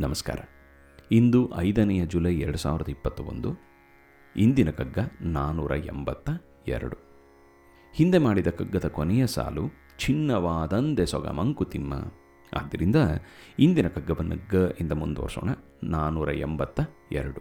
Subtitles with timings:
[0.00, 0.36] ನಮಸ್ಕಾರ.
[1.12, 3.56] ಇಂದು ಐದನೆಯ ಜುಲೈ ಎರಡು ಸಾವಿರದ ಇಪ್ಪತ್ತ ಒಂದು
[4.36, 6.30] ಇಂದಿನ ಕಗ್ಗ ನಾನ್ನೂರ ಎಂಬತ್ತ
[6.68, 6.96] ಎರಡು.
[7.94, 11.94] ಹಿಂದೆ ಮಾಡಿದ ಕಗ್ಗದ ಕೊನೆಯ ಸಾಲು ಚಿನ್ನವಾದಂದೆ ಸೊಗ ಮಂಕುತಿಮ್ಮ
[12.52, 12.96] ಆದ್ದರಿಂದ
[13.58, 15.50] ಇಂದಿನ ಕಗ್ಗವನ್ನು ಗ ಇಂದ ಮುಂದುವರ್ಸೋಣ
[15.82, 16.80] ನಾನ್ನೂರ ಎಂಬತ್ತ
[17.12, 17.40] ಎರಡು.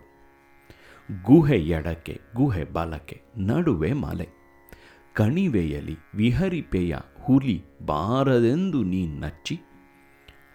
[1.23, 4.30] ಗುಹೆ ಎಡಕ್ಕೆ, ಗುಹೆ ಬಲಕ್ಕೆ, ನಡುವೆ ಮಾಲೆ.
[5.14, 9.62] ಕಣಿವೆಯಲ್ಲಿ ವಿಹರಿಪೆಯ ಹುಲಿ ಬಾರದೆಂದು ನೀ ನಚ್ಚಿ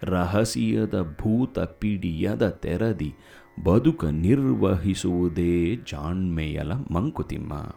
[0.03, 3.13] ರಹಸ್ಯದ ಭೂತ ಪಿಡಿಯದ ತೆರದಿ
[3.63, 7.75] ಬದುಕ ನಿರ್ವಹಿಸುವುದೇ ಜಾಣ್ಮೆಯಲ ಮಂಕುತಿಮ್ಮ.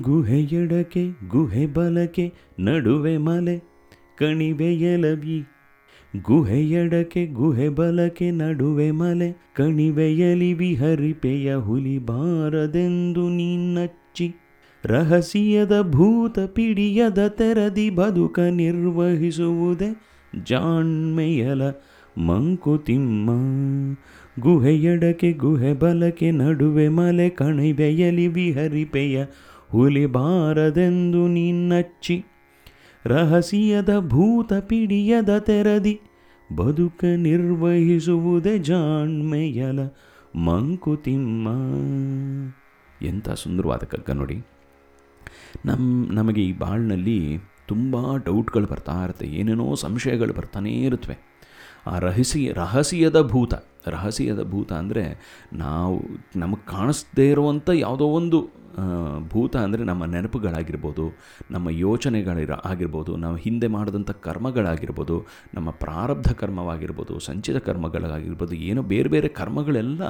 [0.00, 3.58] ಗುಹೆಯಡಕೆ, ಗುಹೆ ಬಲಕೆ, ನಡುವೆ ಮಲೆ
[4.18, 5.46] ಕಣಿವೆಯಲವಿ
[6.22, 14.34] ಗುಹೆ ಗುಹೆಯಡಕೆ, ಗುಹೆ ಬಲಕೆ, ನಡುವೆ ಮಲೆ ಕಣಿವೆಯಲಿ ವಿಹರಿಪೆಯ ಹುಲಿ ಬಾರದೆಂದು ನೀನಚ್ಚಿ.
[14.84, 20.02] ರಹಸ್ಯದ ಭೂತ ಪಿಡಿಯದ ತೆರದಿ ಬದುಕ ನಿರ್ವಹಿಸುವುದೇ
[20.44, 21.62] ಜಾಣ್ಮೆಯಲ
[22.18, 23.30] ಮಂಕುತಿಮ್ಮ
[24.40, 29.24] ಗುಹೆಯಡಕೆ ಗುಹೆ ಬಲಕೆ ನಡುವೆ ಮಲೆ ಕಣಿವೆಯಲಿ ವಿಹರಿಪೆಯ
[29.68, 32.24] ಹುಲಿ ಬಾರದೆಂದು ನಿನ್ನಚ್ಚಿ.
[33.06, 36.00] ರಹಸ್ಯದ ಭೂತ ಪಿಡಿಯದ ತೆರದಿ
[36.56, 39.78] ಬದುಕ ನಿರ್ವಹಿಸುವುದೇ ಜಾಣ್ಮೆಯಲ
[40.36, 41.48] ಮಂಕುತಿಮ್ಮ
[43.04, 44.46] ಎಂಥ ಸುಂದರವಾದ ಕಗ್ಗ ನೋಡಿ.
[45.66, 47.38] ನಮ್ಮ ನಮಗೆ ಈ ಬಾಳ್ನಲ್ಲಿ
[47.70, 51.16] ತುಂಬ ಡೌಟ್ಗಳು ಬರ್ತಾ ಇರುತ್ತೆ ಏನೇನೋ ಸಂಶಯಗಳು ಬರ್ತಾನೇ ಇರುತ್ತವೆ
[51.86, 53.54] ಆ ರಹಸ್ಯ ರಹಸ್ಯದ ಭೂತ.
[53.86, 55.04] ರಹಸ್ಯದ ಭೂತ ಅಂದರೆ
[55.52, 55.98] ನಾವು
[56.36, 58.60] ನಮಗೆ ಕಾಣಿಸ್ದೇ ಇರುವಂಥ ಯಾವುದೋ ಒಂದು
[59.32, 61.12] ಭೂತ ಅಂದರೆ ನಮ್ಮ ನೆನಪುಗಳಾಗಿರ್ಬೋದು,
[61.50, 69.28] ನಮ್ಮ ಯೋಚನೆಗಳಿರ, ಆಗಿರ್ಬೋದು, ನಾವು ಹಿಂದೆ ಮಾಡಿದಂಥ ಕರ್ಮಗಳಾಗಿರ್ಬೋದು, ನಮ್ಮ ಪ್ರಾರಬ್ಧ ಕರ್ಮವಾಗಿರ್ಬೋದು, ಸಂಚಿತ ಕರ್ಮಗಳಾಗಿರ್ಬೋದು, ಏನೋ ಬೇರೆ ಬೇರೆ
[69.28, 70.02] ಕರ್ಮಗಳೆಲ್ಲ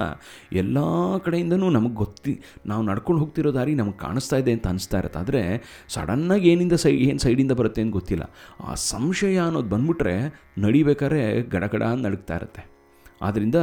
[0.52, 0.78] ಎಲ್ಲ
[1.18, 5.18] ಕಡೆಯಿಂದನೂ ನಮಗೆ ಗೊತ್ತಿ, ನಾವು ನಡ್ಕೊಂಡು ಹೋಗ್ತಿರೋ ದಾರಿ ನಮಗೆ ಕಾಣಿಸ್ತಾ ಇದೆ ಅಂತ ಅನಿಸ್ತಾ ಇರುತ್ತೆ.
[5.18, 8.26] ಆದರೆ ಸಡನ್ನಾಗಿ ಏನಿಂದ ಸೈ, ಏನು ಸೈಡಿಂದ ಬರುತ್ತೆ ಅಂತ ಗೊತ್ತಿಲ್ಲ.
[8.60, 10.16] ಆ ಸಂಶಯ ಅನ್ನೋದು ಬಂದ್ಬಿಟ್ರೆ
[10.58, 12.79] ನಡಿಬೇಕಾದ್ರೆ ಗಡಗಡ ನಡುಗ್ತಾ ಇರುತ್ತೆ.
[13.22, 13.54] ಆದ್ದರಿಂದ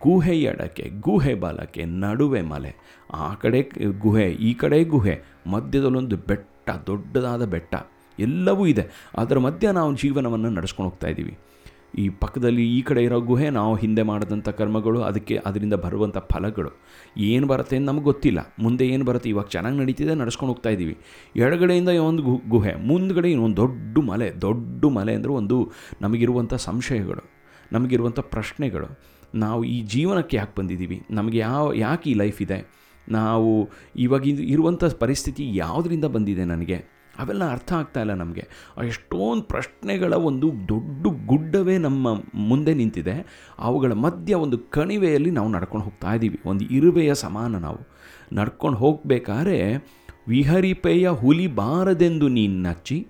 [0.00, 2.72] ಗುಹೆ ಎಡಕ್ಕೆ, ಗುಹೆ ಬಲಕ್ಕೆ, ನಡುವೆ ಮಲೆ,
[3.12, 3.62] ಆ ಕಡೆ
[3.98, 7.74] ಗುಹೆ, ಈ ಕಡೆ ಗುಹೆ, ಮಧ್ಯದಲ್ಲೊಂದು ಬೆಟ್ಟ, ದೊಡ್ಡದಾದ ಬೆಟ್ಟ,
[8.18, 8.90] ಎಲ್ಲವೂ ಇದೆ.
[9.18, 11.38] ಅದರ ಮಧ್ಯ ನಾವು ಜೀವನವನ್ನು ನಡೆಸ್ಕೊಂಡು ಹೋಗ್ತಾ ಇದ್ದೀವಿ.
[11.98, 16.70] ಈ ಪಕ್ಕದಲ್ಲಿ ಈ ಕಡೆ ಇರೋ ಗುಹೆ, ನಾವು ಹಿಂದೆ ಮಾಡಿದಂಥ ಕರ್ಮಗಳು, ಅದಕ್ಕೆ ಅದರಿಂದ ಬರುವಂಥ ಫಲಗಳು.
[17.18, 18.54] ಏನು ಬರುತ್ತೆ ಅಂತ ನಮಗೆ ಗೊತ್ತಿಲ್ಲ.
[18.60, 20.96] ಮುಂದೆ ಏನು ಬರುತ್ತೆ, ಇವಾಗ ಚೆನ್ನಾಗಿ ನಡೀತಿದೆ, ನಡೆಸ್ಕೊಂಡು ಹೋಗ್ತಾ ಇದ್ದೀವಿ.
[21.36, 27.33] ಎಡಗಡೆಯಿಂದ ಒಂದು ಗುಹೆ, ಮುಂದ್ಗಡೆ ಇನ್ನೊಂದು ದೊಡ್ಡ ಮಲೆ ದೊಡ್ಡ ಮಲೆ ಅಂದರೆ ಒಂದು ನಮಗಿರುವಂಥ ಸಂಶಯಗಳು.
[27.72, 28.98] ನಮಗಿರುವಂಥ ಪ್ರಶ್ನೆಗಳು.
[29.34, 31.02] ನಾವು ಈ ಜೀವನಕ್ಕೆ ಯಾಕೆ ಬಂದಿದ್ದೀವಿ?
[31.10, 32.84] ನಮಗೆ ಯಾವ, ಯಾಕೆ ಈ ಲೈಫ್ ಇದೆ?
[33.08, 36.94] ನಾವು ಇವಾಗ ಇರುವಂಥ ಪರಿಸ್ಥಿತಿ ಯಾವುದರಿಂದ ಬಂದಿದೆ ನನಗೆ?
[37.18, 38.48] ಅವೆಲ್ಲ ಅರ್ಥ ಆಗ್ತಾ ಇಲ್ಲ ನಮಗೆ.
[38.86, 43.26] ಎಷ್ಟೊಂದು ಪ್ರಶ್ನೆಗಳ ಒಂದು ದೊಡ್ಡ ಗುಡ್ಡವೇ ನಮ್ಮ ಮುಂದೆ ನಿಂತಿದೆ.
[43.58, 46.40] ಅವುಗಳ ಮಧ್ಯ ಒಂದು ಕಣಿವೆಯಲ್ಲಿ ನಾವು ನಡ್ಕೊಂಡು ಹೋಗ್ತಾ ಇದ್ದೀವಿ.
[46.46, 47.78] ಒಂದು ಇರುವೆಯ ಸಮಾನ ನಾವು.
[48.32, 49.74] ನಡ್ಕೊಂಡು ಹೋಗಬೇಕಾದ್ರೆ
[50.28, 53.06] ವಿಹರಿಪೆಯ ಹುಲಿ ಬಾರದೆಂದು ನೀನು ನಚ್ಚಿ,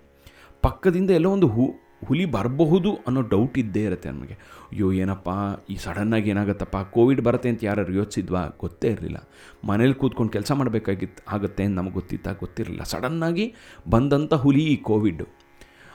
[0.63, 1.75] ಪಕ್ಕದಿಂದ ಎಲ್ಲೋ ಒಂದು ಹು
[2.07, 4.33] ಹುಲಿ ಬರಬಹುದು ಅನ್ನೋ ಡೌಟ್ ಇದ್ದೇ ಇರುತ್ತೆ ನಮಗೆ.
[4.33, 5.29] ಅಯ್ಯೋ, ಏನಪ್ಪ,
[5.71, 6.77] ಈ ಸಡನ್ನಾಗಿ ಏನಾಗುತ್ತಪ್ಪ?
[6.77, 8.43] ಕೋವಿಡ್ ಬರುತ್ತೆ ಅಂತ ಯಾರು ಯೋಚಿಸಿದ್ವಾ?
[8.59, 9.29] ಗೊತ್ತೇ ಇರಲಿಲ್ಲ.
[9.67, 12.33] ಮನೇಲಿ ಕೂತ್ಕೊಂಡು ಕೆಲಸ ಮಾಡಬೇಕಾಗಿತ್ತು ಆಗುತ್ತೆ ಅಂತ ನಮಗೆ ಗೊತ್ತಿತ್ತಾ?
[12.33, 12.83] ಗೊತ್ತಿರಲಿಲ್ಲ.
[12.83, 13.55] ಸಡನ್ನಾಗಿ
[13.91, 15.23] ಬಂದಂಥ ಹುಲಿ ಈ ಕೋವಿಡ್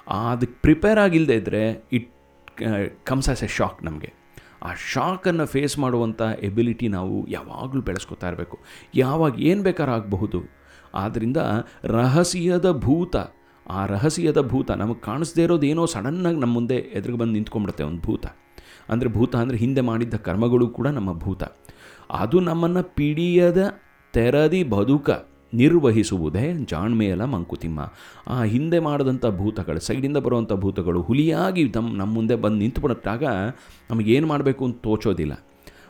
[0.07, 2.13] ಅದಕ್ಕೆ ಪ್ರಿಪೇರ್ ಆಗಿಲ್ಲದೆ ಇದ್ದರೆ it
[3.03, 4.13] comes as a shock ನಮಗೆ.
[4.63, 8.59] ಆ ಶಾಕನ್ನು ಫೇಸ್ ಮಾಡುವಂಥ ಎಬಿಲಿಟಿ ನಾವು ಯಾವಾಗಲೂ ಬೆಳೆಸ್ಕೊತಾ ಇರಬೇಕು.
[8.95, 10.39] ಯಾವಾಗ ಏನು ಬೇಕಾದ್ರೂ ಆಗಬಹುದು.
[10.93, 11.37] ಆದ್ದರಿಂದ
[11.83, 13.15] ರಹಸ್ಯದ ಭೂತ
[13.69, 18.25] ಆ ರಹಸ್ಯದ ಭೂತ, ನಮಗೆ ಕಾಣಿಸ್ದೇ ಇರೋದು ಏನೋ ಸಡನ್ನಾಗಿ ನಮ್ಮ ಮುಂದೆ ಎದುರಿಗೆ ಬಂದು ನಿಂತ್ಕೊಂಡ್ಬಿಡುತ್ತೆ ಒಂದು ಭೂತ.
[18.89, 21.43] ಅಂದರೆ ಭೂತ ಅಂದರೆ ಹಿಂದೆ ಮಾಡಿದ್ದ ಕರ್ಮಗಳು ಕೂಡ ನಮ್ಮ ಭೂತ.
[22.11, 23.63] ಅದು ನಮ್ಮನ್ನು ಪಿಡಿಯದ
[24.13, 25.09] ತೆರದಿ ಬದುಕ
[25.53, 27.79] ನಿರ್ವಹಿಸುವುದೇ ಜಾಣ್ಮೆಯಲ ಮಂಕುತಿಮ್ಮ.
[28.27, 33.23] ಆ ಹಿಂದೆ ಮಾಡಿದಂಥ ಭೂತಗಳು, ಸೈಡಿಂದ ಬರುವಂಥ ಭೂತಗಳು ಹುಲಿಯಾಗಿ ನಮ್ಮ ನಮ್ಮ ಮುಂದೆ ಬಂದು ನಿಂತುಬಿಟ್ಟಾಗ
[33.91, 35.33] ನಮಗೇನು ಮಾಡಬೇಕು ಅಂತ ತೋಚೋದಿಲ್ಲ.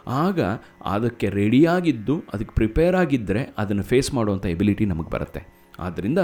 [0.07, 0.39] ಆಗ
[0.85, 5.41] ಅದಕ್ಕೆ ರೆಡಿಯಾಗಿದ್ದು ಅದಕ್ಕೆ ಪ್ರಿಪೇರ್ ಆಗಿದ್ದರೆ ಅದನ್ನು ಫೇಸ್ ಮಾಡುವಂಥ ಎಬಿಲಿಟಿ ನಮಗೆ ಬರುತ್ತೆ.
[5.79, 6.19] ಆದ್ದರಿಂದ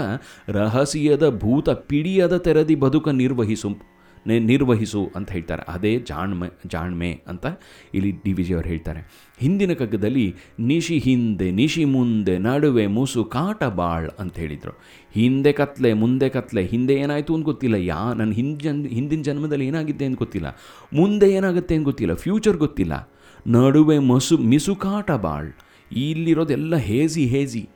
[0.48, 3.96] ರಹಸ್ಯದ ಭೂತ ಪಿಡಿಯದ ತೆರದಿ ಬದುಕ ನಿರ್ವಹಿಸು
[4.26, 5.62] ನಿರ್ವಹಿಸು ಅಂತ ಹೇಳ್ತಾರೆ.
[5.68, 7.46] ಅದೇ ಜಾಣ್ಮೆ ಜಾಣ್ಮೆ ಅಂತ
[7.94, 9.32] ಇಲ್ಲಿ ಡಿ ವಿ ಜಿ ಅವರು ಹೇಳ್ತಾರೆ.
[9.38, 14.78] ಹಿಂದಿನ ಕಗ್ಗದಲ್ಲಿ ನಿಶಿ ಹಿಂದೆ, ನಿಶಿ ಮುಂದೆ, ನಡುವೆ ಮುಸು ಕಾಟ ಬಾಳ್ ಅಂತ ಹೇಳಿದರು.
[15.12, 17.74] ಹಿಂದೆ ಕತ್ಲೆ, ಮುಂದೆ ಕತ್ಲೆ, ಹಿಂದೆ ಏನಾಯಿತು ಅಂತ ಗೊತ್ತಿಲ್ಲ.
[17.74, 20.56] ಯಾ ನನ್ನ ಜನ್, ಹಿಂದಿನ ಜನ್ಮದಲ್ಲಿ ಏನಾಗಿದ್ದೆ ಅಂತ ಗೊತ್ತಿಲ್ಲ.
[20.92, 22.14] ಮುಂದೆ ಏನಾಗುತ್ತೆ ಅಂತ ಗೊತ್ತಿಲ್ಲ.
[22.14, 23.12] ಫ್ಯೂಚರ್ ಗೊತ್ತಿಲ್ಲ.
[23.46, 25.52] ನಡುವೆ ಮಸು ಮಿಸುಕಾಟ ಬಾಳ್.
[25.92, 27.68] ಇಲ್ಲಿರೋದೆಲ್ಲ ಹೇಜಿ ಹೇಸಿ.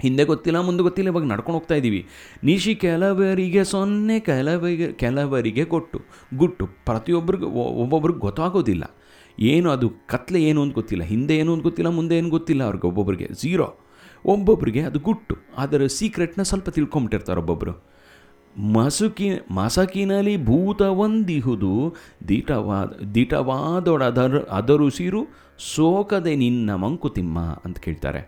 [0.00, 2.00] ಹಿಂದೆ ಗೊತ್ತಿಲ್ಲ, ಮುಂದೆ ಗೊತ್ತಿಲ್ಲ, ಇವಾಗ ನಡ್ಕೊಂಡು ಹೋಗ್ತಾ ಇದ್ದೀವಿ
[2.44, 6.00] ನಿಶಿ ಕೆಲವರಿಗೆ ಸೊನ್ನೆ, ಕೆಲವರಿಗೆ ಕೆಲವರಿಗೆ ಕೊಟ್ಟು,
[6.34, 6.66] ಗುಟ್ಟು.
[6.66, 7.48] ಪ್ರತಿಯೊಬ್ಬರಿಗೂ
[7.84, 8.84] ಒಬ್ಬೊಬ್ರಿಗೆ ಗೊತ್ತಾಗೋದಿಲ್ಲ.
[9.38, 13.28] ಏನು ಅದು ಕತ್ಲೆ ಏನು ಅಂತ ಗೊತ್ತಿಲ್ಲ, ಹಿಂದೆ ಏನು ಅಂತ ಗೊತ್ತಿಲ್ಲ, ಮುಂದೆ ಏನು ಗೊತ್ತಿಲ್ಲ ಅವ್ರಿಗೆ ಒಬ್ಬೊಬ್ಬರಿಗೆ
[13.42, 13.68] ಝೀರೋ
[14.24, 15.34] ಒಬ್ಬೊಬ್ಬರಿಗೆ ಅದು ಗುಟ್ಟು.
[15.58, 17.74] ಅದರ ಸೀಕ್ರೆಟ್ನ ಸ್ವಲ್ಪ ತಿಳ್ಕೊಂಬಿಟ್ಟಿರ್ತಾರೆ ಒಬ್ಬೊಬ್ಬರು
[18.58, 21.94] ಮಸುಕಿ ಮಸಕಿನಲ್ಲಿ ಭೂತ ಒಂದಿಹುದು
[22.28, 25.20] ದಿಟವಾದ ದಿಟವಾದೊಡದರ ಅದರುಸಿರು
[25.74, 28.20] ಸೋಕದೆ ನಿನ್ನ ಮಂಕುತಿಮ್ಮ ಅಂತ ಕೇಳ್ತಾರೆ.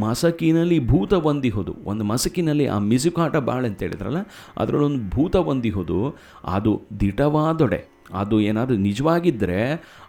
[0.00, 4.20] ಮಸಕಿನಲ್ಲಿ ಭೂತ ಒಂದಿಹುದು ಒಂದು ಮಸಕಿನಲ್ಲಿ ಆ ಮಿಸುಕಾಟ ಬಾಳೆ ಅಂತ ಹೇಳಿದ್ರಲ್ಲ,
[4.56, 7.80] ಅದರಲ್ಲೊಂದು ಭೂತ ಒಂದಿಹುದು ಅದು ದಿಟವಾದೊಡೆ.
[8.12, 9.60] ಅದು ಏನಾದರೂ ನಿಜವಾಗಿದ್ದರೆ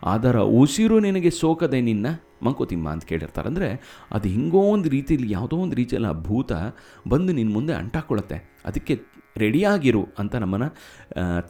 [0.04, 2.08] ಅದರ ಉಸಿರು ನಿನಗೆ ಸೋಕದೆ ನಿನ್ನ
[2.44, 3.48] ಮಂಕುತಿಮ್ಮ ಅಂತ ಕೇಳಿರ್ತಾರೆ.
[3.48, 3.70] ಅಂದರೆ
[4.12, 6.52] ಅದು ಹಿಂಗೋ ಒಂದು ರೀತಿಯಲ್ಲಿ ಯಾವುದೋ ಒಂದು ರೀತಿಯಲ್ಲಿ ಆ ಭೂತ
[7.08, 8.60] ಬಂದು ನಿನ್ನ ಮುಂದೆ ಅಂಟಾಕೊಳ್ಳುತ್ತೆ.
[8.66, 10.70] ಅದಕ್ಕೆ ರೆಡಿಯಾಗಿರು ಅಂತ ನಮ್ಮನ್ನು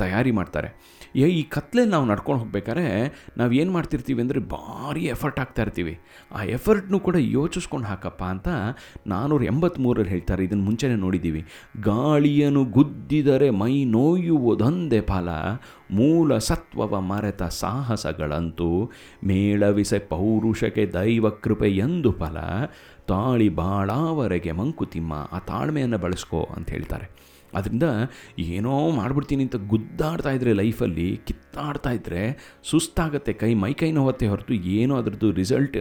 [0.02, 0.70] ತಯಾರಿ ಮಾಡ್ತಾರೆ.
[1.38, 2.84] ಈ ಕತ್ಲೆಯಲ್ಲಿ ನಾವು ನಡ್ಕೊಂಡು ಹೋಗ್ಬೇಕಾದ್ರೆ
[3.38, 5.94] ನಾವು ಏನು ಮಾಡ್ತಿರ್ತೀವಿ ಅಂದರೆ ಭಾರಿ ಎಫರ್ಟ್ ಹಾಕ್ತಾ ಇರ್ತೀವಿ.
[6.36, 8.50] ಆ ಎಫರ್ಟ್ನು ಕೂಡ ಯೋಚಿಸ್ಕೊಂಡು ಹಾಕಪ್ಪ ಅಂತ
[9.08, 10.42] ನಾನ್ನೂರ ಎಂಬತ್ತ್ಮೂರಲ್ಲಿ ಹೇಳ್ತಾರೆ.
[10.48, 11.42] ಇದನ್ನು ಮುಂಚೆನೇ ನೋಡಿದ್ದೀವಿ
[11.90, 15.30] ಗಾಳಿಯನ್ನು ಗುದ್ದಿದರೆ ಮೈ ನೋಯುವುದೊಂದೇ ಫಲ,
[15.92, 18.70] ಮೂಲ ಸತ್ವವ ಮರೆತ ಸಾಹಸಗಳಂತೂ
[19.32, 22.38] ಮೇಳವಿಸೆ ಪೌರುಷಕ್ಕೆ ದೈವ ಕೃಪೆ ಎಂದು ಫಲ,
[23.08, 27.08] ತಾಳಿ ಬಾಳಾವರೆಗೆ ಮಂಕುತಿಮ್ಮ ಆ ತಾಳ್ಮೆಯನ್ನು ಬಳಸ್ಕೋ ಅಂತ ಹೇಳ್ತಾರೆ.
[27.54, 27.84] ಅದರಿಂದ
[28.40, 32.22] ಏನೋ ಮಾಡಿಬಿಡ್ತೀನಿ ಅಂತ ಗುದ್ದಾಡ್ತಾ ಇದ್ರೆ ಲೈಫಲ್ಲಿ ಕಿತ್ತಾಡ್ತಾ ಇದ್ದರೆ
[32.64, 35.78] ಸುಸ್ತಾಗತ್ತೆ ಕೈ, ಮೈ ಕೈ ನೋವತ್ತೆ ಹೊರತು ಏನೋ ಅದರದ್ದು ರಿಸಲ್ಟ್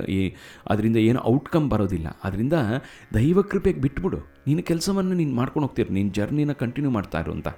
[0.67, 2.07] ಅದರಿಂದ ಏನೋ ಔಟ್ಕಮ್ ಬರೋದಿಲ್ಲ.
[2.25, 2.53] ಅದರಿಂದ
[3.15, 4.19] ದೈವ ಕೃಪೆಗೆ ಬಿಟ್ಬಿಡು.
[4.47, 5.95] ನಿನ್ನ ಕೆಲಸವನ್ನು ನೀನು ಮಾಡ್ಕೊಂಡು ಹೋಗ್ತೀರಿ.
[5.95, 7.49] ನಿನ್ನ ಜರ್ನಿನ ಕಂಟಿನ್ಯೂ ಮಾಡ್ತಾ ಇರು ಅಂತ.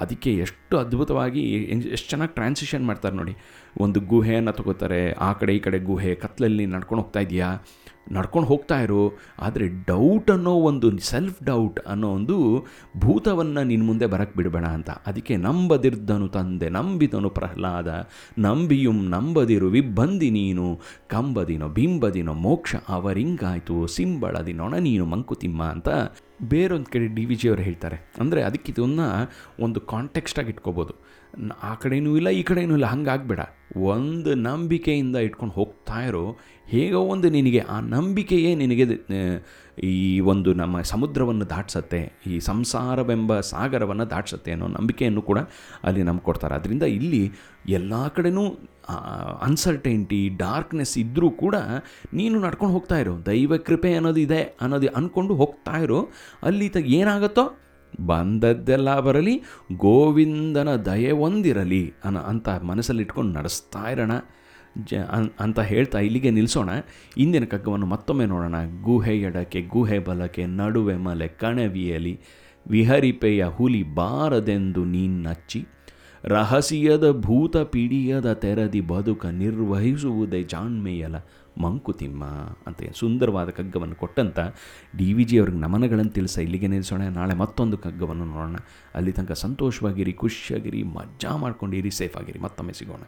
[0.00, 3.36] ಅದಕ್ಕೆ ಎಷ್ಟು ಅದ್ಭುತವಾಗಿ ಎಷ್ಟು ಚೆನ್ನಾಗಿ ಟ್ರಾನ್ಸಿಷನ್ ಮಾಡ್ತಾರೆ ನೋಡಿ.
[3.80, 5.12] ಒಂದು ಗುಹೆಯನ್ನು ತಗೋತಾರೆ.
[5.12, 7.58] ಆ ಕಡೆ ಈ ಕಡೆ ಗುಹೆ ಕತ್ತಲಲ್ಲಿ ನಡ್ಕೊಂಡು ಹೋಗ್ತಾ ಇದೆಯಾ
[8.12, 9.18] ನಡ್ಕೊಂಡು ಹೋಗ್ತಾ ಇರು.
[9.38, 12.66] ಆದರೆ ಡೌಟ್ ಅನ್ನೋ ಒಂದು ಸೆಲ್ಫ್ ಡೌಟ್ ಅನ್ನೋ ಒಂದು
[12.98, 14.90] ಭೂತವನ್ನು ನಿನ್ನ ಮುಂದೆ ಬರಕ್ಕೆ ಬಿಡಬೇಡ ಅಂತ.
[14.90, 18.08] ಅದಕ್ಕೆ ನಂಬದಿರ್ದನು ತಂದೆ, ನಂಬಿದನು ಪ್ರಹ್ಲಾದ.
[18.38, 20.80] ನಂಬಿಯುಂ ನಂಬದಿರು, ವಿಬ್ಬಂದಿ ನೀನು.
[21.08, 23.86] ಕಂಬದಿನೋ, ಬಿಂಬದಿನೋ, ಮೋಕ್ಷ ಅವರಿಂಗಾಯಿತು.
[23.86, 25.88] ಸಿಂಬಳದಿನೊಣ ನೀನು ಮಂಕುತಿಮ್ಮ ಅಂತ
[26.42, 28.10] ಬೇರೊಂದು ಕಡೆ ಡಿ ವಿ ಜಿ ಅವರು ಹೇಳ್ತಾರೆ.
[28.20, 29.06] ಅಂದರೆ ಅದಕ್ಕೆ ಇದನ್ನು
[29.62, 30.94] ಒಂದು ಕಾಂಟೆಕ್ಸ್ಟಾಗಿ ಇಟ್ಕೋಬೋದು.
[31.62, 33.40] ಆ ಕಡೆಯೂ ಇಲ್ಲ, ಈ ಕಡೆಯೂ ಇಲ್ಲ, ಹಂಗಾಗಬೇಡ.
[33.76, 38.84] ಒಂದು ನಂಬಿಕೆಯಿಂದ ಇಟ್ಕೊಂಡು ಹೋಗ್ತಾ ಇರೋ ಹೇಗೋ ಒಂದು ನಿನಗೆ, ಆ ನಂಬಿಕೆಯೇ ನಿನಗೆ
[39.84, 45.38] ಈ ಒಂದು ನಮ್ಮ ಸಮುದ್ರವನ್ನು ದಾಟಿಸತ್ತೆ, ಈ ಸಂಸಾರವೆಂಬ ಸಾಗರವನ್ನು ದಾಟ್ಸತ್ತೆ ಅನ್ನೋ ನಂಬಿಕೆಯನ್ನು ಕೂಡ
[45.84, 46.54] ಅಲ್ಲಿ ನಮ್ಗೆ ಕೊಡ್ತಾರೆ.
[46.54, 47.22] ಅದರಿಂದ ಇಲ್ಲಿ
[47.68, 48.44] ಎಲ್ಲ ಕಡೆನೂ
[49.42, 51.56] ಅನ್ಸರ್ಟೈಂಟಿ ಡಾರ್ಕ್ನೆಸ್ ಇದ್ದರೂ ಕೂಡ
[52.14, 53.14] ನೀನು ನಡ್ಕೊಂಡು ಹೋಗ್ತಾ ಇರೋ.
[53.26, 56.08] ದೈವ ಕೃಪೆ ಅನ್ನೋದು ಇದೆ ಅನ್ನೋದು ಅಂದ್ಕೊಂಡು ಹೋಗ್ತಾ ಇರೋ.
[56.42, 57.44] ಅಲ್ಲಿ ತ ಏನಾಗುತ್ತೋ
[58.06, 59.42] ಬಂದದ್ದೆಲ್ಲ ಬರಲಿ,
[59.76, 64.12] ಗೋವಿಂದನ ದಯೆ ಒಂದಿರಲಿ ಅನ್ನೋ ಅಂತ ಮನಸ್ಸಲ್ಲಿ ಇಟ್ಕೊಂಡು ನಡೆಸ್ತಾ ಇರೋಣ.
[64.78, 64.94] ಜ
[65.40, 66.70] ಅಂತ ಹೇಳ್ತಾ ಇಲ್ಲಿಗೆ ನಿಲ್ಲಿಸೋಣ
[67.16, 68.54] ಇಂದಿನ ಕಗ್ಗವನ್ನು ಮತ್ತೊಮ್ಮೆ ನೋಡೋಣ.
[68.82, 72.20] ಗುಹೆ ಎಡಕ್ಕೆ, ಗುಹೆ ಬಲಕ್ಕೆ, ನಡುವೆ ಮಲೆ, ಕಣವಿಯಲಿ,
[72.68, 75.66] ವಿಹರಿಪೆಯ ಹುಲಿ ಬಾರದೆಂದು ನೀನ್ನಚ್ಚಿ
[76.24, 81.16] ರಹಸ್ಯದ ಭೂತ ಪಿಡಿಯದ ತೆರದಿ ಬದುಕ ನಿರ್ವಹಿಸುವುದೇ ಜಾಣ್ಮೆಯಲ
[81.58, 82.24] ಮಂಕುತಿಮ್ಮ
[82.66, 84.38] ಅಂತ ಸುಂದರವಾದ ಕಗ್ಗವನ್ನು ಕೊಟ್ಟಂತ
[84.96, 88.56] ಡಿ ವಿ ಜಿ ಅವ್ರಿಗೆ ನಮನಗಳನ್ನು ತಿಳಿಸ ಇಲ್ಲಿಗೆ ನಿಲ್ಲಿಸೋಣ ನಾಳೆ ಮತ್ತೊಂದು ಕಗ್ಗವನ್ನು ನೋಡೋಣ.
[88.94, 93.02] ಅಲ್ಲಿ ತನಕ ಸಂತೋಷವಾಗಿರಿ, ಖುಷಿಯಾಗಿರಿ ಮಜಾ ಮಾಡ್ಕೊಂಡಿರಿ ಸೇಫ್ ಆಗಿರಿ ಮತ್ತೊಮ್ಮೆ ಸಿಗೋಣ.